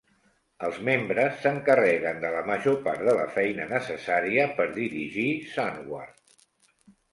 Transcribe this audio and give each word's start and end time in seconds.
Els 0.67 0.77
membres 0.87 1.35
s'encarreguen 1.43 2.21
de 2.23 2.31
la 2.37 2.41
major 2.47 2.79
part 2.89 3.05
de 3.11 3.15
la 3.21 3.29
feina 3.37 3.69
necessària 3.75 4.49
per 4.59 4.69
dirigir 4.81 5.29
Sunward. 5.53 6.45